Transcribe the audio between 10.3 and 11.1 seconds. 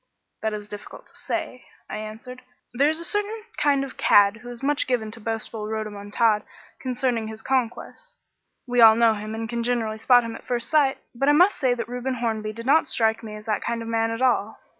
at first sight,